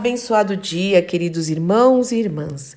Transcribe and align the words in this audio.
Abençoado 0.00 0.56
dia, 0.56 1.02
queridos 1.02 1.50
irmãos 1.50 2.10
e 2.10 2.16
irmãs. 2.16 2.74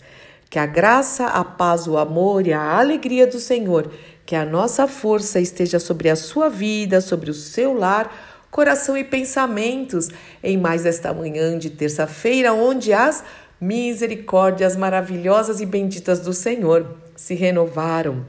Que 0.50 0.60
a 0.60 0.66
graça, 0.66 1.25
a 1.25 1.42
paz, 1.42 1.88
o 1.88 1.97
amor 1.97 2.46
e 2.46 2.51
a 2.51 2.77
alegria 2.77 3.25
do 3.25 3.39
Senhor, 3.39 3.89
que 4.25 4.35
a 4.35 4.43
nossa 4.43 4.89
força 4.89 5.39
esteja 5.39 5.79
sobre 5.79 6.09
a 6.09 6.17
sua 6.17 6.49
vida, 6.49 6.99
sobre 6.99 7.31
o 7.31 7.33
seu 7.33 7.73
lar, 7.73 8.44
coração 8.51 8.97
e 8.97 9.05
pensamentos 9.05 10.09
em 10.44 10.57
mais 10.57 10.86
esta 10.86 11.13
manhã 11.13 11.57
de 11.57 11.70
terça-feira, 11.70 12.51
onde 12.51 12.91
as 12.91 13.24
misericórdias 13.58 14.76
maravilhosas 14.76 15.62
e 15.62 15.66
benditas 15.66 16.20
do 16.20 16.34
Senhor 16.34 16.98
se 17.16 17.36
renovaram. 17.36 18.26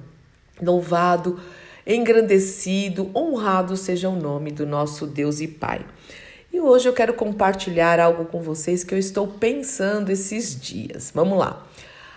Louvado, 0.63 1.41
engrandecido, 1.85 3.11
honrado 3.13 3.77
seja 3.77 4.09
o 4.09 4.15
nome 4.15 4.53
do 4.53 4.65
nosso 4.65 5.05
Deus 5.05 5.41
e 5.41 5.49
Pai. 5.49 5.85
E 6.55 6.61
hoje 6.61 6.89
eu 6.89 6.93
quero 6.93 7.13
compartilhar 7.15 7.99
algo 7.99 8.27
com 8.27 8.41
vocês 8.41 8.85
que 8.85 8.95
eu 8.95 8.99
estou 8.99 9.27
pensando 9.27 10.11
esses 10.11 10.55
dias. 10.55 11.11
Vamos 11.13 11.37
lá. 11.37 11.67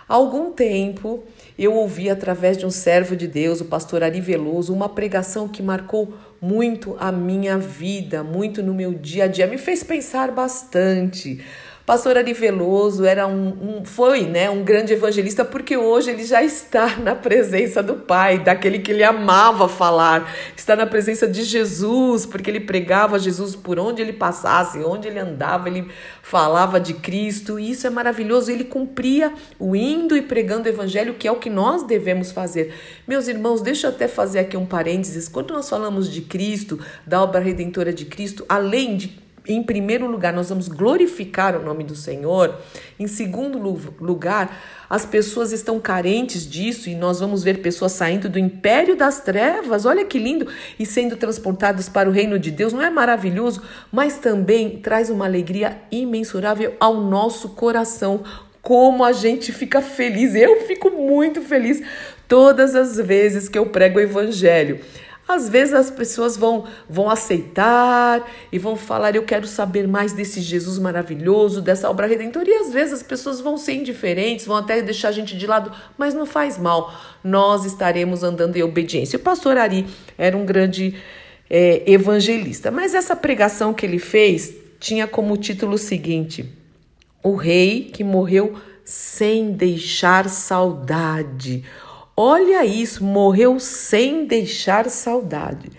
Há 0.08 0.14
algum 0.14 0.52
tempo 0.52 1.24
eu 1.58 1.74
ouvi 1.74 2.08
através 2.08 2.56
de 2.56 2.64
um 2.64 2.70
servo 2.70 3.16
de 3.16 3.26
Deus, 3.26 3.60
o 3.60 3.64
pastor 3.64 4.04
Ari 4.04 4.20
Veloso, 4.20 4.72
uma 4.72 4.88
pregação 4.88 5.48
que 5.48 5.60
marcou 5.60 6.14
muito 6.40 6.96
a 7.00 7.10
minha 7.10 7.58
vida, 7.58 8.22
muito 8.22 8.62
no 8.62 8.72
meu 8.72 8.94
dia 8.94 9.24
a 9.24 9.26
dia, 9.26 9.44
me 9.48 9.58
fez 9.58 9.82
pensar 9.82 10.30
bastante. 10.30 11.44
Pastor 11.88 12.18
Ari 12.18 12.34
Veloso 12.34 13.06
era 13.06 13.26
um, 13.26 13.78
um, 13.78 13.82
foi 13.82 14.26
né, 14.26 14.50
um 14.50 14.62
grande 14.62 14.92
evangelista 14.92 15.42
porque 15.42 15.74
hoje 15.74 16.10
ele 16.10 16.22
já 16.22 16.42
está 16.42 16.98
na 16.98 17.14
presença 17.14 17.82
do 17.82 17.94
Pai, 17.94 18.38
daquele 18.38 18.80
que 18.80 18.90
ele 18.90 19.02
amava 19.02 19.66
falar, 19.70 20.30
está 20.54 20.76
na 20.76 20.84
presença 20.84 21.26
de 21.26 21.42
Jesus, 21.44 22.26
porque 22.26 22.50
ele 22.50 22.60
pregava 22.60 23.18
Jesus 23.18 23.56
por 23.56 23.78
onde 23.78 24.02
ele 24.02 24.12
passasse, 24.12 24.80
onde 24.80 25.08
ele 25.08 25.18
andava, 25.18 25.66
ele 25.66 25.88
falava 26.22 26.78
de 26.78 26.92
Cristo, 26.92 27.58
e 27.58 27.70
isso 27.70 27.86
é 27.86 27.90
maravilhoso. 27.90 28.50
Ele 28.50 28.64
cumpria 28.64 29.32
o 29.58 29.74
indo 29.74 30.14
e 30.14 30.20
pregando 30.20 30.68
o 30.68 30.70
evangelho, 30.70 31.14
que 31.14 31.26
é 31.26 31.32
o 31.32 31.36
que 31.36 31.48
nós 31.48 31.84
devemos 31.84 32.30
fazer. 32.30 32.74
Meus 33.06 33.28
irmãos, 33.28 33.62
deixa 33.62 33.86
eu 33.86 33.92
até 33.92 34.06
fazer 34.06 34.40
aqui 34.40 34.58
um 34.58 34.66
parênteses. 34.66 35.26
Quando 35.26 35.54
nós 35.54 35.66
falamos 35.70 36.12
de 36.12 36.20
Cristo, 36.20 36.78
da 37.06 37.22
obra 37.22 37.40
redentora 37.40 37.94
de 37.94 38.04
Cristo, 38.04 38.44
além 38.46 38.94
de 38.94 39.26
em 39.48 39.62
primeiro 39.62 40.06
lugar, 40.06 40.32
nós 40.32 40.50
vamos 40.50 40.68
glorificar 40.68 41.56
o 41.56 41.64
nome 41.64 41.82
do 41.82 41.96
Senhor. 41.96 42.54
Em 43.00 43.06
segundo 43.06 43.58
lugar, 43.58 44.60
as 44.90 45.06
pessoas 45.06 45.52
estão 45.52 45.80
carentes 45.80 46.48
disso 46.48 46.90
e 46.90 46.94
nós 46.94 47.20
vamos 47.20 47.42
ver 47.42 47.62
pessoas 47.62 47.92
saindo 47.92 48.28
do 48.28 48.38
império 48.38 48.94
das 48.94 49.20
trevas. 49.20 49.86
Olha 49.86 50.04
que 50.04 50.18
lindo! 50.18 50.46
E 50.78 50.84
sendo 50.84 51.16
transportadas 51.16 51.88
para 51.88 52.08
o 52.08 52.12
reino 52.12 52.38
de 52.38 52.50
Deus. 52.50 52.74
Não 52.74 52.82
é 52.82 52.90
maravilhoso? 52.90 53.62
Mas 53.90 54.18
também 54.18 54.78
traz 54.78 55.08
uma 55.08 55.24
alegria 55.24 55.78
imensurável 55.90 56.76
ao 56.78 57.00
nosso 57.00 57.50
coração. 57.50 58.22
Como 58.60 59.02
a 59.02 59.12
gente 59.12 59.50
fica 59.50 59.80
feliz. 59.80 60.34
Eu 60.34 60.66
fico 60.66 60.90
muito 60.90 61.40
feliz 61.40 61.82
todas 62.28 62.74
as 62.74 62.96
vezes 62.98 63.48
que 63.48 63.58
eu 63.58 63.66
prego 63.66 63.98
o 63.98 64.02
evangelho. 64.02 64.80
Às 65.28 65.46
vezes 65.46 65.74
as 65.74 65.90
pessoas 65.90 66.38
vão, 66.38 66.64
vão 66.88 67.10
aceitar 67.10 68.26
e 68.50 68.58
vão 68.58 68.76
falar: 68.76 69.14
Eu 69.14 69.24
quero 69.24 69.46
saber 69.46 69.86
mais 69.86 70.14
desse 70.14 70.40
Jesus 70.40 70.78
maravilhoso, 70.78 71.60
dessa 71.60 71.90
obra 71.90 72.06
redentora. 72.06 72.48
E 72.48 72.54
às 72.54 72.72
vezes 72.72 72.94
as 72.94 73.02
pessoas 73.02 73.38
vão 73.38 73.58
ser 73.58 73.74
indiferentes, 73.74 74.46
vão 74.46 74.56
até 74.56 74.80
deixar 74.80 75.08
a 75.08 75.12
gente 75.12 75.36
de 75.36 75.46
lado, 75.46 75.70
mas 75.98 76.14
não 76.14 76.24
faz 76.24 76.56
mal. 76.56 76.90
Nós 77.22 77.66
estaremos 77.66 78.22
andando 78.22 78.56
em 78.56 78.62
obediência. 78.62 79.18
O 79.18 79.22
pastor 79.22 79.58
Ari 79.58 79.84
era 80.16 80.34
um 80.34 80.46
grande 80.46 80.94
é, 81.50 81.82
evangelista, 81.86 82.70
mas 82.70 82.94
essa 82.94 83.14
pregação 83.14 83.74
que 83.74 83.84
ele 83.84 83.98
fez 83.98 84.54
tinha 84.80 85.06
como 85.06 85.36
título 85.36 85.74
o 85.74 85.78
seguinte: 85.78 86.50
O 87.22 87.34
rei 87.34 87.90
que 87.92 88.02
morreu 88.02 88.56
sem 88.82 89.52
deixar 89.52 90.26
saudade. 90.30 91.62
Olha 92.20 92.64
isso, 92.64 93.04
morreu 93.04 93.60
sem 93.60 94.24
deixar 94.24 94.90
saudade. 94.90 95.70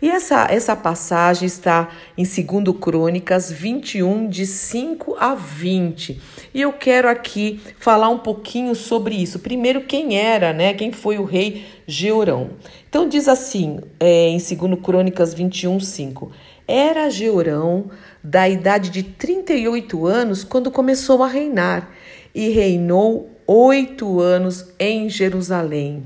E 0.00 0.08
essa, 0.08 0.46
essa 0.50 0.74
passagem 0.74 1.46
está 1.46 1.90
em 2.16 2.24
2 2.24 2.78
Crônicas 2.80 3.52
21, 3.52 4.26
de 4.26 4.46
5 4.46 5.14
a 5.20 5.34
20. 5.34 6.18
E 6.54 6.62
eu 6.62 6.72
quero 6.72 7.10
aqui 7.10 7.60
falar 7.78 8.08
um 8.08 8.16
pouquinho 8.16 8.74
sobre 8.74 9.16
isso. 9.16 9.40
Primeiro, 9.40 9.82
quem 9.82 10.16
era, 10.16 10.54
né? 10.54 10.72
Quem 10.72 10.92
foi 10.92 11.18
o 11.18 11.24
rei 11.24 11.66
Georão? 11.86 12.52
Então, 12.88 13.06
diz 13.06 13.28
assim, 13.28 13.78
é, 14.00 14.28
em 14.28 14.38
2 14.38 14.80
Crônicas 14.82 15.34
21, 15.34 15.78
5. 15.78 16.32
Era 16.66 17.10
Georão 17.10 17.90
da 18.24 18.48
idade 18.48 18.88
de 18.88 19.02
38 19.02 20.06
anos 20.06 20.42
quando 20.42 20.70
começou 20.70 21.22
a 21.22 21.28
reinar 21.28 21.90
e 22.34 22.48
reinou 22.48 23.30
oito 23.52 24.20
anos 24.20 24.72
em 24.78 25.08
Jerusalém. 25.10 26.04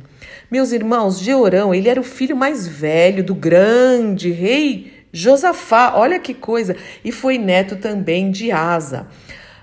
Meus 0.51 0.73
irmãos, 0.73 1.21
Jeorão, 1.21 1.73
ele 1.73 1.89
era 1.89 2.01
o 2.01 2.05
filho 2.05 2.37
mais 2.37 2.67
velho 2.67 3.23
do 3.23 3.35
grande 3.35 4.31
rei 4.31 4.93
Josafá, 5.13 5.95
olha 5.97 6.19
que 6.19 6.35
coisa, 6.35 6.77
e 7.05 7.11
foi 7.11 7.39
neto 7.39 7.77
também 7.77 8.31
de 8.31 8.53
Asa. 8.53 9.07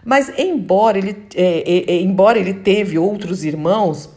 Mas 0.04 0.32
embora 0.38 0.98
ele, 0.98 1.16
é, 1.36 1.64
é, 1.66 1.94
é, 1.94 2.02
embora 2.02 2.40
ele 2.40 2.56
teve 2.56 2.98
outros 2.98 3.44
irmãos, 3.44 4.10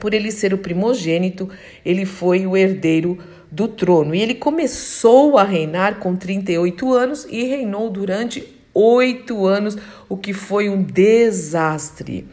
por 0.00 0.14
ele 0.14 0.30
ser 0.30 0.54
o 0.54 0.58
primogênito, 0.58 1.48
ele 1.84 2.06
foi 2.06 2.46
o 2.46 2.56
herdeiro 2.56 3.18
do 3.50 3.66
trono. 3.66 4.14
E 4.14 4.22
ele 4.22 4.34
começou 4.34 5.36
a 5.36 5.42
reinar 5.42 5.98
com 5.98 6.14
38 6.14 6.92
anos 6.92 7.26
e 7.28 7.42
reinou 7.44 7.90
durante 7.90 8.46
oito 8.72 9.46
anos, 9.46 9.76
o 10.10 10.16
que 10.16 10.34
foi 10.34 10.68
um 10.68 10.82
desastre. 10.82 12.26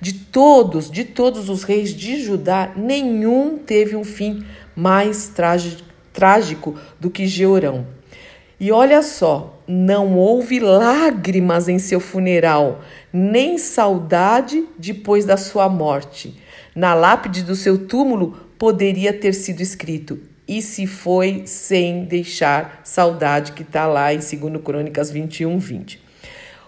De 0.00 0.12
todos, 0.12 0.90
de 0.90 1.04
todos 1.04 1.48
os 1.48 1.62
reis 1.62 1.94
de 1.94 2.20
Judá, 2.20 2.72
nenhum 2.76 3.56
teve 3.56 3.94
um 3.94 4.02
fim 4.02 4.44
mais 4.74 5.32
trágico 6.12 6.74
do 6.98 7.08
que 7.08 7.28
Jeorão. 7.28 7.86
E 8.58 8.72
olha 8.72 9.00
só, 9.00 9.62
não 9.66 10.18
houve 10.18 10.58
lágrimas 10.58 11.68
em 11.68 11.78
seu 11.78 12.00
funeral, 12.00 12.80
nem 13.12 13.56
saudade 13.56 14.66
depois 14.76 15.24
da 15.24 15.36
sua 15.36 15.68
morte. 15.68 16.36
Na 16.74 16.94
lápide 16.94 17.42
do 17.42 17.54
seu 17.54 17.86
túmulo 17.86 18.36
poderia 18.58 19.12
ter 19.12 19.32
sido 19.34 19.60
escrito: 19.60 20.18
E 20.46 20.60
se 20.60 20.86
foi 20.86 21.44
sem 21.46 22.04
deixar 22.04 22.80
saudade, 22.84 23.52
que 23.52 23.62
está 23.62 23.86
lá 23.86 24.12
em 24.12 24.18
2 24.18 24.62
Crônicas 24.62 25.10
21, 25.10 25.58
20. 25.58 26.09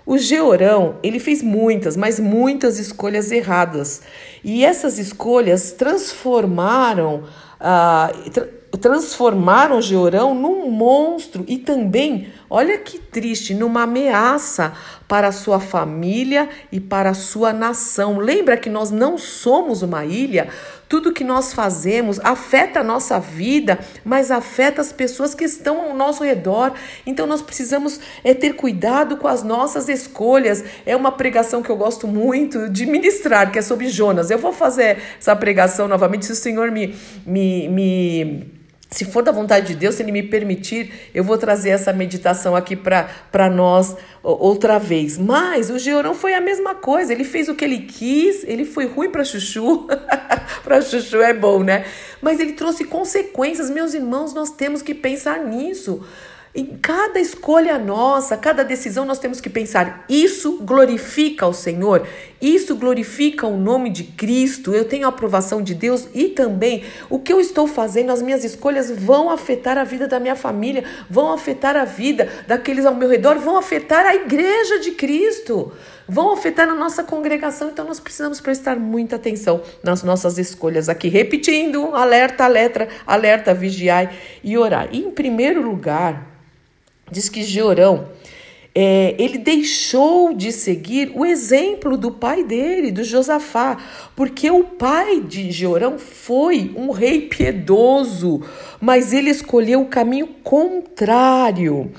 O 0.04 0.18
Georão, 0.18 0.96
ele 1.02 1.18
fez 1.18 1.42
muitas, 1.42 1.96
mas 1.96 2.18
muitas 2.18 2.78
escolhas 2.78 3.30
erradas. 3.30 4.02
E 4.42 4.64
essas 4.64 4.98
escolhas 4.98 5.72
transformaram, 5.72 7.24
uh, 7.60 8.30
tra 8.30 8.62
transformaram 8.80 9.82
Georão 9.82 10.34
num 10.34 10.70
monstro 10.70 11.44
e 11.46 11.58
também, 11.58 12.28
olha 12.48 12.78
que 12.78 12.98
triste, 12.98 13.54
numa 13.54 13.82
ameaça 13.82 14.72
para 15.12 15.28
a 15.28 15.32
sua 15.32 15.60
família 15.60 16.48
e 16.72 16.80
para 16.80 17.10
a 17.10 17.14
sua 17.14 17.52
nação. 17.52 18.16
Lembra 18.16 18.56
que 18.56 18.70
nós 18.70 18.90
não 18.90 19.18
somos 19.18 19.82
uma 19.82 20.06
ilha? 20.06 20.48
Tudo 20.88 21.12
que 21.12 21.22
nós 21.22 21.52
fazemos 21.52 22.18
afeta 22.20 22.80
a 22.80 22.82
nossa 22.82 23.20
vida, 23.20 23.78
mas 24.02 24.30
afeta 24.30 24.80
as 24.80 24.90
pessoas 24.90 25.34
que 25.34 25.44
estão 25.44 25.82
ao 25.82 25.94
nosso 25.94 26.24
redor. 26.24 26.72
Então 27.04 27.26
nós 27.26 27.42
precisamos 27.42 28.00
é, 28.24 28.32
ter 28.32 28.54
cuidado 28.54 29.18
com 29.18 29.28
as 29.28 29.42
nossas 29.42 29.86
escolhas. 29.90 30.64
É 30.86 30.96
uma 30.96 31.12
pregação 31.12 31.62
que 31.62 31.68
eu 31.68 31.76
gosto 31.76 32.08
muito 32.08 32.70
de 32.70 32.86
ministrar, 32.86 33.52
que 33.52 33.58
é 33.58 33.62
sobre 33.62 33.90
Jonas. 33.90 34.30
Eu 34.30 34.38
vou 34.38 34.54
fazer 34.54 34.96
essa 35.20 35.36
pregação 35.36 35.86
novamente 35.86 36.24
se 36.24 36.32
o 36.32 36.36
Senhor 36.36 36.70
me, 36.70 36.96
me, 37.26 37.68
me 37.68 38.61
se 38.92 39.06
for 39.06 39.22
da 39.22 39.32
vontade 39.32 39.69
de 39.69 39.75
Deus, 39.75 39.94
se 39.94 40.03
Ele 40.03 40.12
me 40.12 40.22
permitir, 40.22 41.10
eu 41.14 41.25
vou 41.25 41.38
trazer 41.38 41.70
essa 41.70 41.92
meditação 41.92 42.54
aqui 42.54 42.76
para 42.76 43.50
nós 43.50 43.97
outra 44.22 44.78
vez. 44.78 45.16
Mas 45.16 45.70
o 45.70 45.78
Georão 45.78 46.14
foi 46.14 46.34
a 46.34 46.41
mesma 46.41 46.74
coisa, 46.74 47.12
ele 47.12 47.24
fez 47.24 47.48
o 47.48 47.54
que 47.54 47.65
ele 47.65 47.80
quis, 47.80 48.44
ele 48.44 48.65
foi 48.65 48.86
ruim 48.86 49.10
para 49.10 49.24
Chuchu, 49.24 49.89
para 50.62 50.83
Chuchu 50.83 51.16
é 51.22 51.33
bom, 51.33 51.62
né? 51.62 51.86
Mas 52.21 52.39
ele 52.39 52.53
trouxe 52.53 52.84
consequências, 52.84 53.71
meus 53.71 53.94
irmãos, 53.94 54.34
nós 54.34 54.50
temos 54.50 54.83
que 54.83 54.94
pensar 54.94 55.39
nisso. 55.39 56.04
Em 56.54 56.66
cada 56.66 57.19
escolha 57.19 57.78
nossa, 57.78 58.37
cada 58.37 58.63
decisão, 58.63 59.07
nós 59.07 59.19
temos 59.19 59.41
que 59.41 59.49
pensar: 59.49 60.04
isso 60.07 60.59
glorifica 60.59 61.47
o 61.47 61.54
Senhor, 61.54 62.07
isso 62.43 62.77
glorifica 62.77 63.47
o 63.47 63.57
nome 63.57 63.89
de 63.89 64.04
Cristo, 64.04 64.75
eu 64.75 64.84
tenho 64.84 65.07
a 65.07 65.09
aprovação 65.09 65.63
de 65.63 65.75
Deus? 65.75 66.09
E 66.13 66.28
também 66.28 66.84
o 67.09 67.19
que 67.19 67.33
eu 67.33 67.41
estou 67.41 67.66
fazendo, 67.66 68.13
as 68.13 68.21
minhas 68.21 68.45
escolhas 68.45 68.91
vão 68.91 69.31
afetar 69.31 69.78
a 69.78 69.84
vida 69.84 70.07
da 70.07 70.21
minha 70.21 70.37
família, 70.37 70.84
vão 71.09 71.33
afetar 71.33 71.75
a 71.75 71.87
vida 71.87 72.28
daqueles 72.47 72.84
ao 72.84 72.95
meu 72.95 73.09
redor, 73.09 73.39
vão 73.39 73.57
afetar 73.57 74.04
a 74.04 74.15
igreja 74.15 74.78
de 74.78 74.91
Cristo, 74.91 75.72
vão 76.07 76.34
afetar 76.34 76.69
a 76.69 76.75
nossa 76.75 77.03
congregação, 77.03 77.71
então 77.71 77.87
nós 77.87 77.99
precisamos 77.99 78.43
prestar 78.43 78.77
muita 78.77 79.16
atenção 79.16 79.63
nas 79.83 80.03
nossas 80.03 80.37
escolhas. 80.37 80.91
Aqui. 80.91 81.09
Repetindo, 81.09 81.95
alerta, 81.95 82.45
alerta, 82.45 82.89
alerta, 83.07 83.54
vigiai 83.54 84.10
e 84.45 84.59
orar. 84.59 84.91
E 84.93 84.99
em 84.99 85.10
primeiro 85.10 85.63
lugar, 85.63 86.31
Diz 87.12 87.28
que 87.28 87.42
Georão, 87.42 88.09
é, 88.74 89.14
ele 89.18 89.36
deixou 89.36 90.32
de 90.32 90.50
seguir 90.50 91.12
o 91.14 91.26
exemplo 91.26 91.98
do 91.98 92.10
pai 92.10 92.42
dele, 92.42 92.91
do 92.91 93.04
Josafá, 93.04 93.76
porque 94.16 94.50
o 94.50 94.64
pai 94.64 95.20
de 95.20 95.50
Jeorão 95.50 95.98
foi 95.98 96.72
um 96.74 96.91
rei 96.91 97.20
piedoso, 97.28 98.41
mas 98.80 99.12
ele 99.12 99.28
escolheu 99.28 99.82
o 99.82 99.88
caminho 99.88 100.26
contrário. 100.42 101.92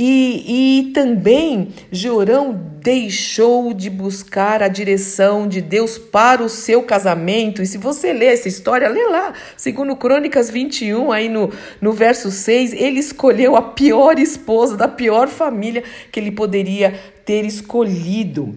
E, 0.00 0.84
e 0.86 0.92
também 0.92 1.70
Jeorão 1.90 2.52
deixou 2.80 3.74
de 3.74 3.90
buscar 3.90 4.62
a 4.62 4.68
direção 4.68 5.48
de 5.48 5.60
Deus 5.60 5.98
para 5.98 6.40
o 6.40 6.48
seu 6.48 6.84
casamento. 6.84 7.60
E 7.60 7.66
se 7.66 7.78
você 7.78 8.12
ler 8.12 8.34
essa 8.34 8.46
história, 8.46 8.88
lê 8.88 9.04
lá, 9.08 9.32
segundo 9.56 9.96
Crônicas 9.96 10.50
21, 10.50 11.10
aí 11.10 11.28
no, 11.28 11.52
no 11.80 11.92
verso 11.92 12.30
6, 12.30 12.74
ele 12.74 13.00
escolheu 13.00 13.56
a 13.56 13.62
pior 13.62 14.20
esposa 14.20 14.76
da 14.76 14.86
pior 14.86 15.26
família 15.26 15.82
que 16.12 16.20
ele 16.20 16.30
poderia 16.30 16.94
ter 17.24 17.44
escolhido. 17.44 18.56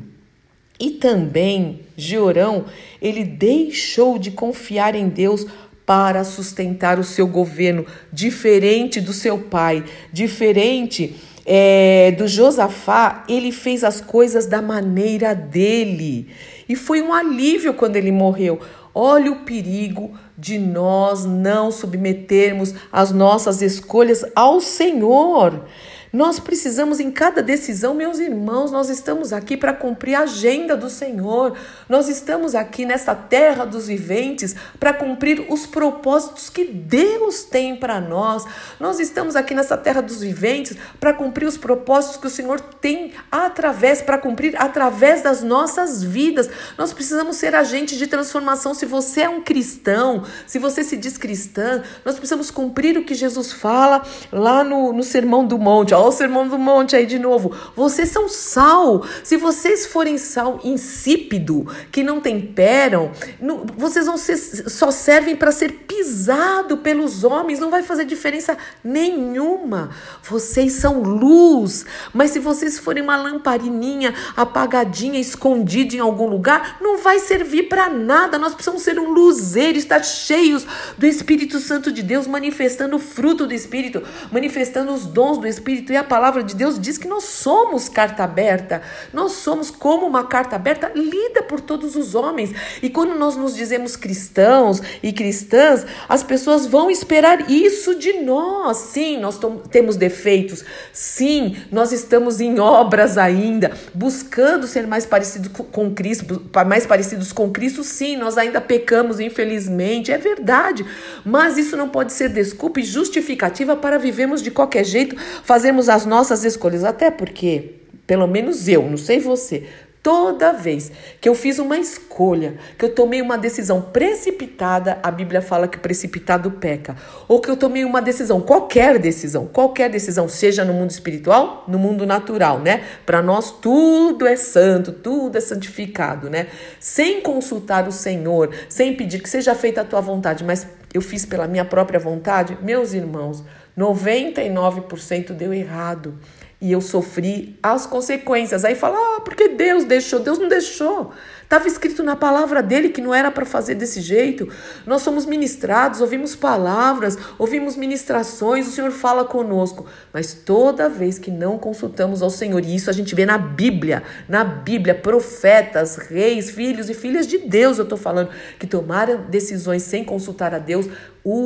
E 0.80 0.92
também 0.92 1.80
Jeorão, 1.98 2.66
ele 3.02 3.24
deixou 3.24 4.20
de 4.20 4.30
confiar 4.30 4.94
em 4.94 5.10
Deus 5.10 5.48
para 5.88 6.24
sustentar 6.24 7.00
o 7.00 7.04
seu 7.04 7.28
governo, 7.28 7.86
diferente 8.14 9.02
do 9.02 9.12
seu 9.12 9.40
pai, 9.40 9.84
diferente 10.14 11.16
é, 11.46 12.12
do 12.12 12.28
Josafá, 12.28 13.24
ele 13.28 13.52
fez 13.52 13.84
as 13.84 14.02
coisas 14.02 14.46
da 14.46 14.62
maneira 14.62 15.34
dele. 15.34 16.30
E 16.68 16.76
foi 16.76 17.02
um 17.02 17.14
alívio 17.14 17.74
quando 17.74 17.96
ele 17.96 18.12
morreu. 18.12 18.60
Olha 18.94 19.32
o 19.32 19.40
perigo 19.46 20.12
de 20.38 20.58
nós 20.58 21.26
não 21.26 21.72
submetermos 21.72 22.74
as 22.92 23.12
nossas 23.12 23.62
escolhas 23.62 24.26
ao 24.36 24.60
Senhor. 24.60 25.66
Nós 26.13 26.40
precisamos 26.40 27.00
em 27.00 27.10
cada 27.10 27.42
decisão, 27.42 27.94
meus 27.94 28.19
irmãos, 28.19 28.69
nós 28.69 28.90
estamos 28.90 29.31
aqui 29.31 29.56
para 29.56 29.72
cumprir 29.72 30.16
a 30.16 30.24
agenda 30.24 30.75
do 30.75 30.90
Senhor. 30.90 31.58
Nós 31.88 32.10
estamos 32.10 32.54
aqui 32.54 32.86
nessa 32.86 33.16
terra 33.16 33.63
dos 33.63 33.88
viventes 33.88 34.54
para 34.78 34.94
cumprir 34.94 35.46
os 35.50 35.66
propósitos 35.66 36.50
que 36.50 36.66
Deus 36.66 37.44
tem 37.44 37.78
para 37.78 38.02
nós. 38.02 38.46
Nós 38.78 39.00
estamos 39.00 39.38
aqui 39.38 39.54
nessa 39.54 39.78
terra 39.78 40.02
dos 40.02 40.19
viventes 40.19 40.75
para 41.00 41.13
cumprir 41.13 41.48
os 41.48 41.56
propósitos 41.56 42.18
que 42.18 42.28
o 42.28 42.30
Senhor 42.30 42.60
tem 42.60 43.14
através 43.31 44.02
para 44.02 44.18
cumprir 44.18 44.62
através 44.62 45.22
das 45.22 45.42
nossas 45.42 46.04
vidas. 46.04 46.50
Nós 46.78 46.92
precisamos 46.92 47.38
ser 47.38 47.56
agentes 47.56 47.98
de 47.98 48.06
transformação. 48.06 48.74
Se 48.74 48.86
você 48.86 49.22
é 49.22 49.30
um 49.30 49.42
cristão, 49.42 50.25
se 50.46 50.60
você 50.60 50.84
se 50.84 50.98
diz 50.98 51.18
cristã, 51.18 51.84
nós 52.04 52.16
precisamos 52.16 52.52
cumprir 52.52 52.98
o 52.98 53.06
que 53.06 53.14
Jesus 53.14 53.54
fala 53.54 54.04
lá 54.30 54.62
no, 54.62 54.92
no 54.92 55.04
Sermão 55.04 55.46
do 55.48 55.57
Monte. 55.57 56.00
O 56.07 56.12
sermão 56.12 56.48
do 56.48 56.57
monte 56.57 56.95
aí 56.95 57.06
de 57.06 57.19
novo. 57.19 57.56
Vocês 57.75 58.09
são 58.09 58.27
sal. 58.27 59.06
Se 59.24 59.38
vocês 59.38 59.86
forem 59.86 60.18
sal 60.18 60.59
insípido, 60.63 61.68
que 61.92 62.03
não 62.03 62.19
temperam, 62.19 63.12
não, 63.39 63.65
vocês 63.77 64.06
vão 64.06 64.18
ser, 64.18 64.38
só 64.38 64.92
servem 64.92 65.36
para 65.36 65.51
ser 65.51 65.71
pisado 65.71 66.77
pelos 66.77 67.24
homens. 67.24 67.59
Não 67.59 67.69
vai 67.69 67.83
fazer 67.83 68.06
diferença 68.06 68.57
nenhuma. 68.83 69.92
Vocês 70.24 70.74
são 70.74 71.01
luz. 71.01 71.86
Mas 72.13 72.31
se 72.31 72.39
vocês 72.39 72.80
forem 72.80 73.04
uma 73.04 73.18
lamparininha 73.18 74.13
apagadinha, 74.36 75.19
escondida 75.19 75.95
em 75.95 76.00
algum 76.00 76.27
lugar, 76.27 76.77
não 76.81 76.97
vai 76.97 77.19
servir 77.19 77.63
para 77.63 77.89
nada. 77.89 78.38
Nós 78.38 78.54
precisamos 78.54 78.81
ser 78.81 79.00
um 79.00 79.12
luzeiro, 79.12 79.77
estar 79.77 80.04
cheios 80.04 80.65
do 80.97 81.06
Espírito 81.06 81.59
Santo 81.59 81.92
de 81.92 82.01
Deus, 82.01 82.27
manifestando 82.27 82.95
o 82.95 83.00
fruto 83.00 83.45
do 83.45 83.54
Espírito, 83.54 84.01
manifestando 84.31 84.94
os 84.94 85.06
dons 85.06 85.38
do 85.38 85.47
Espírito 85.47 85.91
e 85.92 85.98
a 85.98 86.04
palavra 86.04 86.44
de 86.44 86.56
Deus 86.56 86.80
diz 86.80 86.98
que 86.98 87.08
nós 87.08 87.26
somos 87.26 87.90
carta 87.90 88.24
aberta. 88.24 88.82
Nós 89.12 89.34
somos 89.34 89.70
como 89.70 90.06
uma 90.06 90.24
carta 90.24 90.56
aberta 90.56 90.92
lida 90.96 91.44
por 91.44 91.60
todos 91.60 91.96
os 91.96 92.16
homens. 92.16 92.52
E 92.82 92.90
quando 92.90 93.16
nós 93.16 93.36
nos 93.36 93.56
dizemos 93.56 93.96
cristãos 93.96 94.82
e 95.04 95.12
cristãs, 95.12 95.86
as 96.08 96.24
pessoas 96.24 96.66
vão 96.66 96.90
esperar 96.90 97.50
isso 97.52 97.96
de 97.96 98.14
nós. 98.22 98.78
Sim, 98.78 99.18
nós 99.18 99.40
temos 99.70 99.96
defeitos. 99.96 100.64
Sim, 100.94 101.58
nós 101.72 101.92
estamos 101.92 102.40
em 102.40 102.60
obras 102.60 103.18
ainda, 103.18 103.72
buscando 103.94 104.68
ser 104.68 104.88
mais 104.88 105.06
parecidos 105.06 105.52
com 105.72 105.94
Cristo, 105.94 106.42
mais 106.66 106.86
parecidos 106.86 107.32
com 107.32 107.52
Cristo. 107.52 107.84
Sim, 107.84 108.18
nós 108.18 108.38
ainda 108.38 108.62
pecamos, 108.62 109.20
infelizmente, 109.20 110.12
é 110.12 110.18
verdade. 110.18 110.86
Mas 111.26 111.58
isso 111.58 111.76
não 111.76 111.90
pode 111.90 112.14
ser 112.14 112.30
desculpa 112.30 112.80
e 112.80 112.84
justificativa 112.84 113.76
para 113.76 113.98
vivermos 113.98 114.42
de 114.42 114.52
qualquer 114.52 114.86
jeito, 114.86 115.16
fazermos 115.44 115.81
fazemos 115.81 115.89
as 115.89 116.06
nossas 116.06 116.44
escolhas, 116.44 116.83
até 116.83 117.10
porque, 117.10 117.75
pelo 118.06 118.28
menos 118.28 118.68
eu, 118.68 118.83
não 118.83 118.98
sei 118.98 119.19
você, 119.19 119.68
Toda 120.04 120.51
vez 120.51 120.92
que 121.19 121.30
eu 121.30 121.36
fiz 121.36 121.60
uma 121.60 121.78
escolha, 121.78 122.56
que 122.75 122.83
eu 122.83 122.89
tomei 122.89 123.22
uma 123.22 123.38
decisão 123.38 123.80
precipitada, 123.80 124.98
a 125.04 125.12
Bíblia 125.12 125.44
fala 125.44 125.68
que 125.68 125.78
precipitado 125.78 126.50
peca. 126.50 126.95
Ou 127.28 127.39
que 127.39 127.51
eu 127.51 127.56
tomei 127.56 127.86
uma 127.86 128.01
decisão, 128.01 128.42
qualquer 128.42 128.98
decisão, 128.98 129.45
qualquer 129.45 129.92
decisão, 129.92 130.28
seja 130.28 130.66
no 130.66 130.74
mundo 130.74 130.89
espiritual, 130.89 131.66
no 131.68 131.78
mundo 131.78 132.04
natural, 132.04 132.57
né? 132.57 132.83
Para 133.06 133.22
nós 133.22 133.51
tudo 133.51 134.25
é 134.25 134.36
santo, 134.36 134.92
tudo 134.92 135.38
é 135.38 135.39
santificado, 135.39 136.31
né? 136.31 136.48
Sem 136.80 137.22
consultar 137.22 137.88
o 137.88 137.92
Senhor, 137.92 138.50
sem 138.68 138.95
pedir 138.95 139.22
que 139.22 139.30
seja 139.30 139.54
feita 139.54 139.81
a 139.81 139.86
tua 139.86 140.01
vontade, 140.01 140.44
mas 140.44 140.66
eu 140.92 141.01
fiz 141.01 141.28
pela 141.28 141.48
minha 141.48 141.63
própria 141.63 142.00
vontade, 142.00 142.57
meus 142.63 142.94
irmãos, 142.94 143.44
99% 143.77 145.33
deu 145.33 145.53
errado. 145.53 146.18
E 146.62 146.72
eu 146.72 146.80
sofri 146.80 147.58
as 147.63 147.88
consequências. 147.88 148.63
Aí 148.63 148.75
fala, 148.75 148.96
ah, 148.96 149.22
porque 149.22 149.50
Deus 149.50 149.84
deixou? 149.84 150.19
Deus 150.19 150.38
não 150.38 150.48
deixou. 150.48 151.12
Estava 151.42 151.68
escrito 151.68 152.02
na 152.02 152.16
palavra 152.16 152.63
dele 152.63 152.88
que 152.88 153.02
não 153.02 153.13
era 153.13 153.30
para 153.30 153.46
fazer 153.46 153.75
desse 153.75 154.00
jeito. 154.00 154.48
Nós 154.86 155.02
somos 155.02 155.25
ministrados, 155.25 156.00
ouvimos 156.00 156.34
palavras, 156.34 157.18
ouvimos 157.38 157.75
ministrações, 157.75 158.68
o 158.68 158.72
Senhor 158.72 158.92
fala 158.92 159.25
conosco. 159.25 159.86
Mas 160.13 160.34
toda 160.34 160.88
vez 160.88 161.19
que 161.19 161.30
não 161.30 161.58
consultamos 161.58 162.22
ao 162.22 162.30
Senhor, 162.30 162.64
e 162.64 162.74
isso 162.74 162.90
a 162.90 162.94
gente 162.94 163.14
vê 163.14 163.25
na 163.25 163.38
Bíblia, 163.38 164.02
na 164.30 164.46
Bíblia, 164.46 164.96
profetas, 164.96 165.98
reis, 165.98 166.52
filhos 166.52 166.90
e 166.90 166.94
filhas 166.94 167.28
de 167.28 167.40
Deus, 167.40 167.80
eu 167.80 167.84
estou 167.84 167.98
falando, 167.98 168.30
que 168.57 168.66
tomaram 168.66 169.25
decisões 169.30 169.84
sem 169.84 170.06
consultar 170.06 170.54
a 170.54 170.60
Deus, 170.60 170.88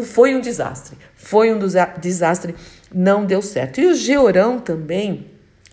foi 0.03 0.35
um 0.35 0.39
desastre. 0.39 0.97
Foi 1.15 1.51
um 1.51 1.57
desastre 1.99 2.53
não 2.95 3.25
deu 3.25 3.41
certo. 3.41 3.81
E 3.81 3.87
o 3.87 3.93
Georão 3.93 4.57
também, 4.57 5.25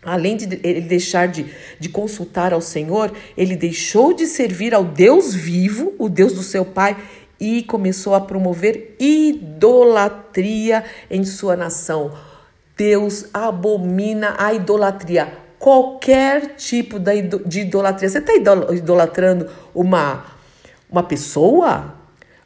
além 0.02 0.36
de 0.36 0.58
ele 0.64 0.80
deixar 0.80 1.28
de, 1.28 1.46
de 1.78 1.88
consultar 1.88 2.52
ao 2.52 2.60
Senhor, 2.60 3.12
ele 3.36 3.54
deixou 3.54 4.12
de 4.12 4.26
servir 4.26 4.74
ao 4.74 4.82
Deus 4.82 5.32
vivo, 5.32 5.94
o 5.98 6.08
Deus 6.08 6.32
do 6.32 6.42
seu 6.42 6.64
pai, 6.64 6.96
e 7.38 7.62
começou 7.62 8.14
a 8.14 8.20
promover 8.20 8.96
idolatria 8.98 10.84
em 11.08 11.24
sua 11.24 11.56
nação. 11.56 12.12
Deus 12.76 13.26
abomina 13.32 14.34
a 14.36 14.52
idolatria. 14.52 15.32
Qualquer 15.60 16.56
tipo 16.56 16.98
de 16.98 17.60
idolatria. 17.60 18.08
Você 18.08 18.18
está 18.18 18.34
idolatrando 18.34 19.48
uma, 19.72 20.24
uma 20.90 21.04
pessoa? 21.04 22.01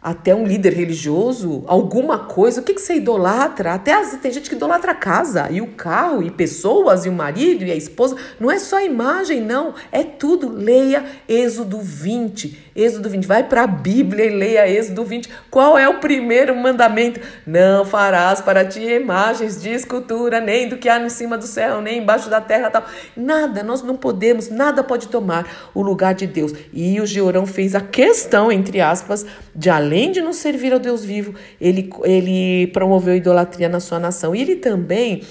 Até 0.06 0.32
um 0.32 0.46
líder 0.46 0.72
religioso, 0.72 1.64
alguma 1.66 2.16
coisa, 2.16 2.60
o 2.60 2.62
que, 2.62 2.74
que 2.74 2.80
você 2.80 2.94
idolatra? 2.94 3.74
Até 3.74 3.92
as, 3.92 4.12
tem 4.12 4.30
gente 4.30 4.48
que 4.48 4.54
idolatra 4.54 4.92
a 4.92 4.94
casa, 4.94 5.50
e 5.50 5.60
o 5.60 5.66
carro, 5.72 6.22
e 6.22 6.30
pessoas, 6.30 7.04
e 7.04 7.08
o 7.08 7.12
marido, 7.12 7.64
e 7.64 7.72
a 7.72 7.74
esposa. 7.74 8.14
Não 8.38 8.48
é 8.48 8.56
só 8.56 8.76
a 8.76 8.84
imagem, 8.84 9.40
não. 9.40 9.74
É 9.90 10.04
tudo. 10.04 10.48
Leia 10.48 11.04
Êxodo 11.28 11.80
20. 11.80 12.65
Êxodo 12.76 13.08
20. 13.08 13.26
Vai 13.26 13.42
para 13.42 13.62
a 13.62 13.66
Bíblia 13.66 14.26
e 14.26 14.30
leia 14.30 14.68
Êxodo 14.68 15.04
20. 15.04 15.28
Qual 15.50 15.78
é 15.78 15.88
o 15.88 15.98
primeiro 15.98 16.54
mandamento? 16.54 17.20
Não 17.46 17.84
farás 17.84 18.40
para 18.40 18.64
ti 18.64 18.80
imagens 18.80 19.60
de 19.60 19.70
escultura, 19.70 20.40
nem 20.40 20.68
do 20.68 20.76
que 20.76 20.88
há 20.88 21.00
em 21.00 21.08
cima 21.08 21.38
do 21.38 21.46
céu, 21.46 21.80
nem 21.80 21.98
embaixo 21.98 22.28
da 22.28 22.40
terra. 22.40 22.70
Tal. 22.70 22.84
Nada, 23.16 23.62
nós 23.62 23.82
não 23.82 23.96
podemos, 23.96 24.50
nada 24.50 24.84
pode 24.84 25.08
tomar 25.08 25.70
o 25.74 25.82
lugar 25.82 26.14
de 26.14 26.26
Deus. 26.26 26.52
E 26.72 27.00
o 27.00 27.06
Georão 27.06 27.46
fez 27.46 27.74
a 27.74 27.80
questão, 27.80 28.52
entre 28.52 28.80
aspas, 28.80 29.24
de 29.54 29.70
além 29.70 30.12
de 30.12 30.20
não 30.20 30.32
servir 30.34 30.72
ao 30.72 30.78
Deus 30.78 31.02
vivo, 31.02 31.34
ele, 31.58 31.90
ele 32.04 32.66
promoveu 32.68 33.14
a 33.14 33.16
idolatria 33.16 33.68
na 33.68 33.80
sua 33.80 33.98
nação. 33.98 34.34
E 34.34 34.42
ele 34.42 34.56
também, 34.56 35.22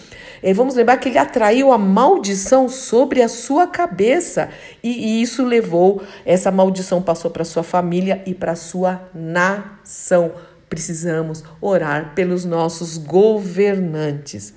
eh, 0.41 0.53
vamos 0.53 0.73
lembrar 0.73 0.97
que 0.97 1.09
ele 1.09 1.19
atraiu 1.19 1.71
a 1.71 1.77
maldição 1.77 2.67
sobre 2.67 3.21
a 3.21 3.27
sua 3.27 3.67
cabeça. 3.67 4.49
E, 4.83 4.89
e 4.89 5.21
isso 5.21 5.45
levou, 5.45 6.01
essa 6.25 6.49
maldição 6.49 7.01
passou 7.01 7.29
para 7.35 7.43
sua 7.43 7.63
família 7.63 8.23
e 8.25 8.33
para 8.33 8.55
sua 8.55 9.09
nação. 9.13 10.31
Precisamos 10.69 11.43
orar 11.59 12.13
pelos 12.15 12.45
nossos 12.45 12.97
governantes. 12.97 14.53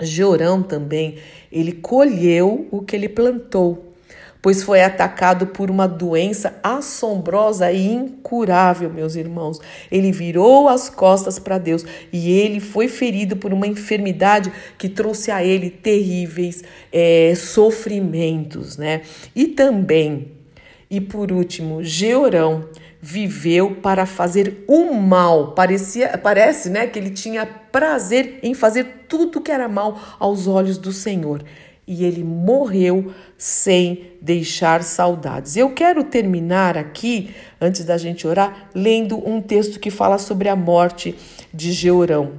Jorão 0.00 0.64
também, 0.64 1.18
ele 1.50 1.70
colheu 1.70 2.66
o 2.72 2.82
que 2.82 2.96
ele 2.96 3.08
plantou. 3.08 3.94
pois 4.42 4.64
foi 4.64 4.82
atacado 4.82 5.46
por 5.46 5.70
uma 5.70 5.86
doença 5.86 6.58
assombrosa 6.60 7.70
e 7.70 7.86
incurável, 7.86 8.90
meus 8.92 9.14
irmãos. 9.14 9.60
Ele 9.88 10.10
virou 10.10 10.68
as 10.68 10.90
costas 10.90 11.38
para 11.38 11.58
Deus 11.58 11.86
e 12.12 12.32
ele 12.32 12.58
foi 12.58 12.88
ferido 12.88 13.36
por 13.36 13.52
uma 13.52 13.68
enfermidade 13.68 14.52
que 14.76 14.88
trouxe 14.88 15.30
a 15.30 15.44
ele 15.44 15.70
terríveis 15.70 16.64
é, 16.92 17.32
sofrimentos, 17.36 18.76
né? 18.76 19.02
E 19.36 19.46
também, 19.46 20.41
e 20.92 21.00
por 21.00 21.32
último, 21.32 21.82
Georão 21.82 22.68
viveu 23.00 23.76
para 23.76 24.04
fazer 24.04 24.62
o 24.68 24.92
mal. 24.92 25.52
Parecia, 25.52 26.18
parece, 26.18 26.68
né, 26.68 26.86
que 26.86 26.98
ele 26.98 27.08
tinha 27.08 27.46
prazer 27.46 28.38
em 28.42 28.52
fazer 28.52 29.06
tudo 29.08 29.40
que 29.40 29.50
era 29.50 29.66
mal 29.70 29.98
aos 30.20 30.46
olhos 30.46 30.76
do 30.76 30.92
Senhor. 30.92 31.42
E 31.88 32.04
ele 32.04 32.22
morreu 32.22 33.10
sem 33.38 34.10
deixar 34.20 34.82
saudades. 34.82 35.56
Eu 35.56 35.70
quero 35.70 36.04
terminar 36.04 36.76
aqui, 36.76 37.34
antes 37.58 37.86
da 37.86 37.96
gente 37.96 38.26
orar, 38.26 38.68
lendo 38.74 39.16
um 39.26 39.40
texto 39.40 39.80
que 39.80 39.90
fala 39.90 40.18
sobre 40.18 40.50
a 40.50 40.54
morte 40.54 41.16
de 41.54 41.72
Georão. 41.72 42.32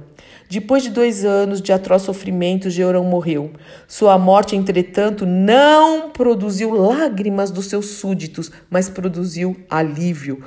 Depois 0.48 0.82
de 0.82 0.90
dois 0.90 1.24
anos 1.24 1.60
de 1.60 1.72
atroz 1.72 2.02
sofrimento, 2.02 2.70
Georão 2.70 3.04
morreu. 3.04 3.52
Sua 3.88 4.18
morte, 4.18 4.54
entretanto, 4.54 5.24
não 5.24 6.10
produziu 6.10 6.70
lágrimas 6.70 7.50
dos 7.50 7.66
seus 7.66 7.86
súditos, 7.86 8.50
mas 8.70 8.88
produziu 8.88 9.56
alívio. 9.68 10.42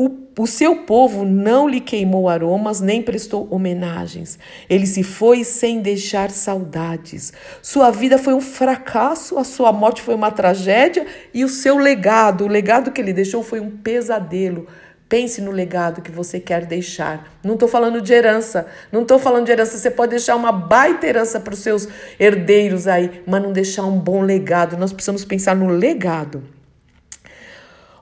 O, 0.00 0.10
o, 0.38 0.46
seu 0.46 0.84
povo 0.84 1.24
não 1.24 1.68
lhe 1.68 1.80
queimou 1.80 2.28
aromas 2.28 2.80
nem 2.80 3.02
prestou 3.02 3.48
homenagens. 3.50 4.38
Ele 4.70 4.86
se 4.86 5.02
foi 5.02 5.42
sem 5.42 5.80
deixar 5.80 6.30
saudades. 6.30 7.32
Sua 7.60 7.90
vida 7.90 8.16
foi 8.16 8.32
um 8.32 8.40
fracasso, 8.40 9.38
a 9.38 9.42
sua 9.42 9.72
morte 9.72 10.00
foi 10.00 10.14
uma 10.14 10.30
tragédia 10.30 11.04
e 11.34 11.44
o 11.44 11.48
seu 11.48 11.78
legado, 11.78 12.44
o 12.44 12.48
legado 12.48 12.92
que 12.92 13.00
ele 13.00 13.12
deixou 13.12 13.42
foi 13.42 13.58
um 13.58 13.70
pesadelo. 13.70 14.68
Pense 15.08 15.40
no 15.40 15.50
legado 15.50 16.02
que 16.02 16.10
você 16.10 16.38
quer 16.38 16.66
deixar. 16.66 17.38
Não 17.42 17.54
estou 17.54 17.68
falando 17.68 18.02
de 18.02 18.12
herança, 18.12 18.66
não 18.92 19.02
estou 19.02 19.18
falando 19.18 19.46
de 19.46 19.52
herança. 19.52 19.78
Você 19.78 19.90
pode 19.90 20.10
deixar 20.10 20.36
uma 20.36 20.52
baita 20.52 21.06
herança 21.06 21.40
para 21.40 21.54
os 21.54 21.60
seus 21.60 21.88
herdeiros 22.20 22.86
aí, 22.86 23.22
mas 23.26 23.42
não 23.42 23.52
deixar 23.52 23.84
um 23.84 23.98
bom 23.98 24.20
legado. 24.20 24.76
Nós 24.76 24.92
precisamos 24.92 25.24
pensar 25.24 25.56
no 25.56 25.68
legado. 25.68 26.57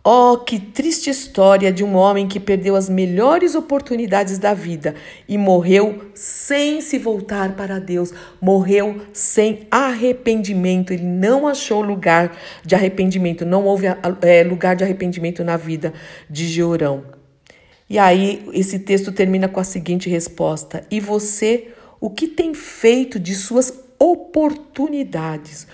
Oh, 0.09 0.39
que 0.39 0.61
triste 0.61 1.11
história 1.11 1.73
de 1.73 1.83
um 1.83 1.97
homem 1.97 2.29
que 2.29 2.39
perdeu 2.39 2.77
as 2.77 2.89
melhores 2.89 3.57
oportunidades 3.57 4.39
da 4.39 4.55
vida 4.55 4.95
e 5.29 5.37
morreu 5.37 6.13
sem 6.15 6.81
se 6.81 6.97
voltar 6.97 7.57
para 7.57 7.81
Deus, 7.81 8.15
morreu 8.41 9.03
sem 9.13 9.67
arrependimento. 9.69 10.93
Ele 10.93 11.03
não 11.03 11.49
achou 11.49 11.83
lugar 11.83 12.39
de 12.65 12.77
arrependimento, 12.77 13.45
não 13.45 13.65
houve 13.65 13.87
é, 14.23 14.45
lugar 14.45 14.77
de 14.77 14.85
arrependimento 14.85 15.43
na 15.43 15.57
vida 15.57 15.93
de 16.31 16.47
Georão. 16.47 17.03
E 17.91 17.99
aí, 17.99 18.49
esse 18.53 18.79
texto 18.79 19.11
termina 19.11 19.49
com 19.49 19.59
a 19.59 19.65
seguinte 19.65 20.09
resposta: 20.09 20.87
E 20.89 21.01
você, 21.01 21.73
o 22.01 22.11
que 22.11 22.29
tem 22.29 22.55
feito 22.55 23.19
de 23.19 23.35
suas 23.35 23.75
oportunidades? 23.99 25.67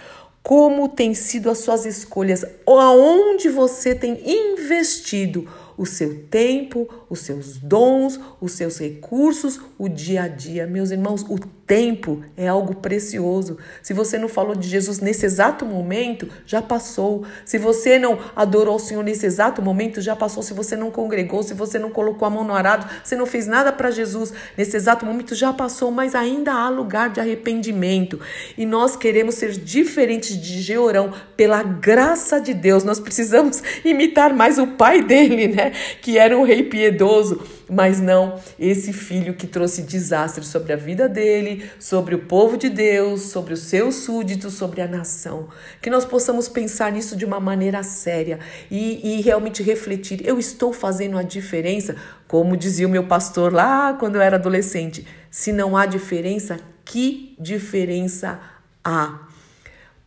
Como 0.42 0.88
têm 0.88 1.14
sido 1.14 1.50
as 1.50 1.58
suas 1.58 1.86
escolhas, 1.86 2.44
aonde 2.66 3.48
você 3.48 3.94
tem 3.94 4.20
investido 4.24 5.48
o 5.82 5.86
seu 5.86 6.14
tempo, 6.30 6.88
os 7.10 7.18
seus 7.18 7.56
dons, 7.56 8.20
os 8.40 8.52
seus 8.52 8.78
recursos, 8.78 9.60
o 9.76 9.88
dia 9.88 10.22
a 10.22 10.28
dia. 10.28 10.64
Meus 10.64 10.92
irmãos, 10.92 11.22
o 11.28 11.36
tempo 11.66 12.22
é 12.36 12.46
algo 12.46 12.76
precioso. 12.76 13.58
Se 13.82 13.92
você 13.92 14.16
não 14.16 14.28
falou 14.28 14.54
de 14.54 14.68
Jesus 14.68 15.00
nesse 15.00 15.26
exato 15.26 15.66
momento, 15.66 16.28
já 16.46 16.62
passou. 16.62 17.24
Se 17.44 17.58
você 17.58 17.98
não 17.98 18.16
adorou 18.36 18.76
o 18.76 18.78
Senhor 18.78 19.02
nesse 19.02 19.26
exato 19.26 19.60
momento, 19.60 20.00
já 20.00 20.14
passou. 20.14 20.40
Se 20.40 20.54
você 20.54 20.76
não 20.76 20.90
congregou, 20.92 21.42
se 21.42 21.52
você 21.52 21.80
não 21.80 21.90
colocou 21.90 22.28
a 22.28 22.30
mão 22.30 22.44
no 22.44 22.54
arado, 22.54 22.88
você 23.02 23.16
não 23.16 23.26
fez 23.26 23.48
nada 23.48 23.72
para 23.72 23.90
Jesus 23.90 24.32
nesse 24.56 24.76
exato 24.76 25.04
momento, 25.04 25.34
já 25.34 25.52
passou, 25.52 25.90
mas 25.90 26.14
ainda 26.14 26.52
há 26.52 26.68
lugar 26.68 27.10
de 27.10 27.18
arrependimento. 27.18 28.20
E 28.56 28.64
nós 28.64 28.94
queremos 28.94 29.34
ser 29.34 29.50
diferentes 29.50 30.40
de 30.40 30.60
Georão 30.62 31.12
pela 31.36 31.64
graça 31.64 32.40
de 32.40 32.54
Deus. 32.54 32.84
Nós 32.84 33.00
precisamos 33.00 33.60
imitar 33.84 34.32
mais 34.32 34.58
o 34.58 34.68
pai 34.68 35.02
dele, 35.02 35.48
né? 35.48 35.71
Que 36.00 36.18
era 36.18 36.36
um 36.36 36.44
rei 36.44 36.62
piedoso 36.62 37.42
mas 37.72 38.00
não 38.00 38.38
esse 38.58 38.92
filho 38.92 39.32
que 39.32 39.46
trouxe 39.46 39.82
desastre 39.82 40.44
sobre 40.44 40.74
a 40.74 40.76
vida 40.76 41.08
dele, 41.08 41.70
sobre 41.78 42.14
o 42.14 42.18
povo 42.18 42.58
de 42.58 42.68
Deus, 42.68 43.22
sobre 43.22 43.54
os 43.54 43.60
seus 43.60 43.94
súditos, 43.94 44.52
sobre 44.52 44.82
a 44.82 44.86
nação. 44.86 45.48
Que 45.80 45.88
nós 45.88 46.04
possamos 46.04 46.50
pensar 46.50 46.92
nisso 46.92 47.16
de 47.16 47.24
uma 47.24 47.40
maneira 47.40 47.82
séria 47.82 48.38
e, 48.70 49.16
e 49.16 49.20
realmente 49.22 49.62
refletir: 49.62 50.20
eu 50.26 50.38
estou 50.38 50.70
fazendo 50.70 51.16
a 51.16 51.22
diferença? 51.22 51.96
Como 52.28 52.58
dizia 52.58 52.86
o 52.86 52.90
meu 52.90 53.06
pastor 53.06 53.50
lá 53.50 53.94
quando 53.94 54.16
eu 54.16 54.20
era 54.20 54.36
adolescente: 54.36 55.06
se 55.30 55.50
não 55.50 55.74
há 55.74 55.86
diferença, 55.86 56.60
que 56.84 57.34
diferença 57.40 58.38
há? 58.84 59.31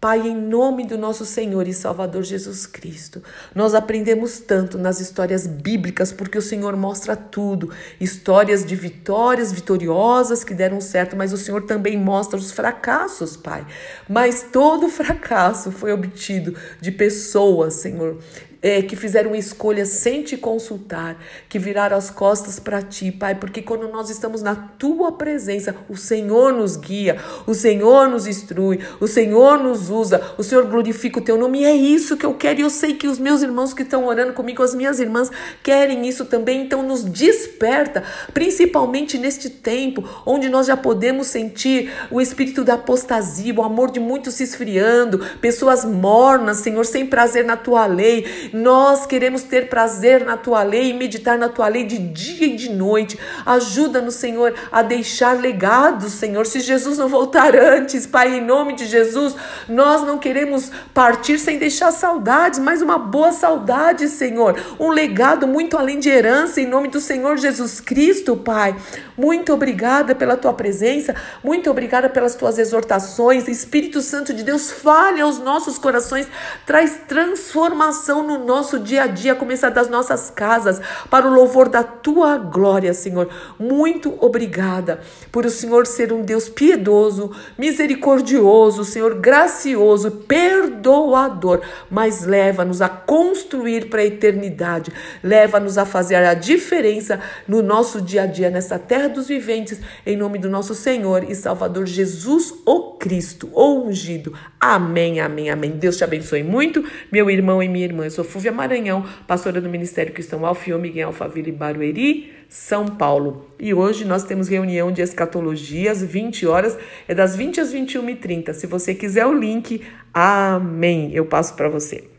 Pai, 0.05 0.27
em 0.27 0.35
nome 0.35 0.85
do 0.85 0.99
nosso 0.99 1.25
Senhor 1.25 1.67
e 1.67 1.73
Salvador 1.73 2.21
Jesus 2.21 2.67
Cristo, 2.67 3.23
nós 3.55 3.73
aprendemos 3.73 4.37
tanto 4.37 4.77
nas 4.77 4.99
histórias 4.99 5.47
bíblicas, 5.47 6.11
porque 6.11 6.37
o 6.37 6.43
Senhor 6.43 6.77
mostra 6.77 7.15
tudo. 7.15 7.71
Histórias 7.99 8.63
de 8.63 8.75
vitórias 8.75 9.51
vitoriosas 9.51 10.43
que 10.43 10.53
deram 10.53 10.79
certo, 10.79 11.15
mas 11.15 11.33
o 11.33 11.37
Senhor 11.37 11.63
também 11.63 11.97
mostra 11.97 12.37
os 12.37 12.51
fracassos, 12.51 13.35
Pai. 13.35 13.65
Mas 14.07 14.45
todo 14.53 14.89
fracasso 14.93 15.71
foi 15.71 15.91
obtido 15.91 16.55
de 16.79 16.91
pessoas, 16.91 17.73
Senhor, 17.73 18.19
é, 18.65 18.81
que 18.81 18.95
fizeram 18.95 19.35
escolhas 19.35 19.89
sem 19.89 20.23
te 20.23 20.35
consultar, 20.35 21.17
que 21.47 21.59
viraram 21.59 21.95
as 21.95 22.09
costas 22.09 22.59
para 22.59 22.81
ti, 22.81 23.11
Pai, 23.11 23.35
porque 23.35 23.61
quando 23.61 23.87
nós 23.89 24.09
estamos 24.09 24.41
na 24.41 24.55
tua 24.55 25.11
presença, 25.11 25.75
o 25.87 25.95
Senhor 25.95 26.51
nos 26.51 26.75
guia, 26.75 27.15
o 27.45 27.53
Senhor 27.53 28.09
nos 28.09 28.25
instrui, 28.25 28.79
o 28.99 29.05
Senhor 29.05 29.59
nos 29.59 29.91
usa, 29.91 30.19
o 30.35 30.41
Senhor 30.41 30.65
glorifica 30.65 31.19
o 31.19 31.21
teu 31.21 31.37
nome, 31.37 31.61
e 31.61 31.65
é 31.65 31.75
isso 31.75 32.17
que 32.17 32.25
eu 32.25 32.33
quero, 32.33 32.59
e 32.59 32.63
eu 32.63 32.71
sei 32.71 32.95
que 32.95 33.07
os 33.07 33.19
meus 33.19 33.43
irmãos 33.43 33.71
que 33.71 33.83
estão 33.83 34.07
orando 34.07 34.33
comigo, 34.33 34.63
as 34.63 34.73
minhas 34.73 34.99
irmãs, 34.99 35.29
querem 35.61 36.07
isso 36.07 36.25
também, 36.25 36.63
então 36.63 36.81
nos 36.81 37.03
desperta, 37.03 38.03
principalmente 38.33 39.19
neste 39.19 39.47
tempo, 39.47 40.03
onde 40.25 40.49
nós 40.49 40.65
já 40.65 40.75
podemos 40.75 41.27
sentir 41.27 41.93
o 42.09 42.19
espírito 42.19 42.63
da 42.63 42.73
apostasia, 42.73 43.53
o 43.53 43.61
amor 43.61 43.91
de 43.91 43.99
muitos 43.99 44.33
se 44.33 44.43
esfriando, 44.43 45.19
pessoas 45.39 45.85
mornas, 45.85 46.57
Senhor, 46.57 46.83
sem 46.83 47.05
prazer 47.05 47.45
na 47.45 47.55
tua 47.55 47.85
lei, 47.85 48.25
nós 48.55 49.05
queremos 49.05 49.43
ter 49.43 49.67
prazer 49.67 50.23
na 50.23 50.37
tua 50.37 50.63
lei 50.63 50.91
e 50.91 50.93
meditar 50.93 51.37
na 51.37 51.49
tua 51.49 51.67
lei 51.67 51.83
de 51.83 51.97
dia 51.97 52.47
e 52.47 52.55
de 52.55 52.69
noite. 52.71 53.19
Ajuda-nos, 53.45 54.15
Senhor, 54.15 54.53
a 54.71 54.81
deixar 54.81 55.37
legados, 55.37 56.13
Senhor. 56.13 56.45
Se 56.45 56.61
Jesus 56.61 56.97
não 56.97 57.09
voltar 57.09 57.53
antes, 57.53 58.07
Pai, 58.07 58.37
em 58.37 58.41
nome 58.41 58.71
de 58.73 58.85
Jesus, 58.85 59.35
nós 59.67 60.03
não 60.03 60.17
queremos 60.17 60.71
partir 60.93 61.37
sem 61.37 61.57
deixar 61.57 61.91
saudades, 61.91 62.57
mas 62.57 62.81
uma 62.81 62.97
boa 62.97 63.33
saudade, 63.33 64.07
Senhor. 64.07 64.57
Um 64.79 64.89
legado 64.89 65.45
muito 65.45 65.77
além 65.77 65.99
de 65.99 66.07
herança, 66.07 66.61
em 66.61 66.65
nome 66.65 66.87
do 66.87 67.01
Senhor 67.01 67.37
Jesus 67.37 67.81
Cristo, 67.81 68.37
Pai. 68.37 68.73
Muito 69.17 69.51
obrigada 69.51 70.15
pela 70.15 70.37
tua 70.37 70.53
presença, 70.53 71.13
muito 71.43 71.69
obrigada 71.69 72.07
pelas 72.07 72.35
tuas 72.35 72.57
exortações. 72.57 73.49
Espírito 73.49 74.01
Santo 74.01 74.33
de 74.33 74.43
Deus, 74.43 74.71
fale 74.71 75.19
aos 75.19 75.39
nossos 75.39 75.77
corações, 75.77 76.25
traz 76.65 77.01
transformação 77.05 78.23
no 78.23 78.34
nosso 78.37 78.79
dia 78.79 79.03
a 79.03 79.07
dia, 79.07 79.35
começar 79.35 79.69
das 79.69 79.89
nossas 79.89 80.29
casas, 80.29 80.81
para 81.09 81.27
o 81.27 81.33
louvor 81.33 81.69
da 81.69 81.83
tua 81.83 82.37
glória, 82.37 82.93
Senhor. 82.93 83.29
Muito 83.59 84.13
obrigada 84.19 84.99
por 85.31 85.45
o 85.45 85.49
Senhor 85.49 85.85
ser 85.85 86.11
um 86.11 86.21
Deus 86.21 86.49
piedoso, 86.49 87.31
misericordioso, 87.57 88.83
Senhor, 88.83 89.15
gracioso, 89.15 90.11
perdoador, 90.11 91.61
mas 91.89 92.25
leva-nos 92.25 92.81
a 92.81 92.89
construir 92.89 93.89
para 93.89 94.01
a 94.01 94.05
eternidade, 94.05 94.91
leva-nos 95.23 95.77
a 95.77 95.85
fazer 95.85 96.15
a 96.15 96.33
diferença 96.33 97.19
no 97.47 97.61
nosso 97.61 98.01
dia 98.01 98.23
a 98.23 98.25
dia, 98.25 98.49
nessa 98.49 98.77
terra 98.77 99.07
dos 99.07 99.27
viventes, 99.27 99.79
em 100.05 100.17
nome 100.17 100.39
do 100.39 100.49
nosso 100.49 100.75
Senhor 100.75 101.29
e 101.29 101.35
Salvador 101.35 101.85
Jesus, 101.85 102.53
o 102.65 102.93
Cristo, 102.93 103.49
o 103.53 103.83
ungido. 103.85 104.33
Amém, 104.59 105.19
amém, 105.19 105.49
amém. 105.49 105.71
Deus 105.71 105.97
te 105.97 106.03
abençoe 106.03 106.43
muito, 106.43 106.83
meu 107.11 107.29
irmão 107.29 107.61
e 107.61 107.69
minha 107.69 107.85
irmã. 107.85 108.05
Eu 108.05 108.11
sou 108.11 108.24
Fúvia 108.25 108.51
Maranhão, 108.51 109.05
pastora 109.27 109.61
do 109.61 109.69
Ministério 109.69 110.13
Cristão 110.13 110.45
Alfiômega 110.45 110.99
em 110.99 111.03
Alphaville, 111.03 111.51
Barueri, 111.51 112.33
São 112.49 112.87
Paulo. 112.87 113.49
E 113.59 113.73
hoje 113.73 114.03
nós 114.03 114.23
temos 114.23 114.47
reunião 114.47 114.91
de 114.91 115.01
escatologia 115.01 115.91
às 115.91 116.03
20 116.03 116.45
horas, 116.47 116.77
é 117.07 117.13
das 117.13 117.35
20 117.35 117.61
às 117.61 117.73
21h30. 117.73 118.53
Se 118.53 118.67
você 118.67 118.93
quiser 118.93 119.25
o 119.25 119.33
link, 119.33 119.81
amém. 120.13 121.11
Eu 121.13 121.25
passo 121.25 121.55
para 121.55 121.69
você. 121.69 122.09